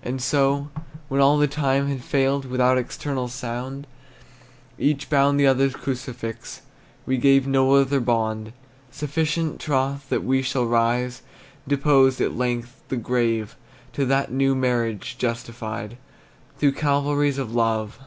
[0.00, 0.68] And so,
[1.08, 3.88] when all the time had failed, Without external sound,
[4.78, 6.62] Each bound the other's crucifix,
[7.04, 8.52] We gave no other bond.
[8.92, 11.22] Sufficient troth that we shall rise
[11.66, 13.56] Deposed, at length, the grave
[13.94, 15.96] To that new marriage, justified
[16.58, 17.98] Through Calvaries of Love!